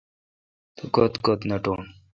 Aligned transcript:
توکت 0.75 1.13
کت 1.25 1.39
نٹوں۔ 1.49 1.79